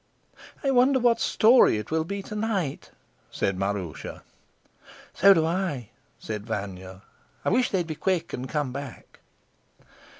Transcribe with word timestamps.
"I 0.63 0.71
wonder 0.71 0.97
what 0.97 1.19
story 1.19 1.77
it 1.77 1.91
will 1.91 2.03
be 2.05 2.23
to 2.23 2.33
night?" 2.35 2.89
said 3.29 3.55
Maroosia. 3.59 4.23
"So 5.13 5.31
do 5.35 5.45
I," 5.45 5.89
said 6.17 6.43
Vanya. 6.43 7.03
"I 7.45 7.49
wish 7.49 7.69
they'd 7.69 7.85
be 7.85 7.93
quick 7.93 8.33
and 8.33 8.49
come 8.49 8.71
back." 8.73 9.19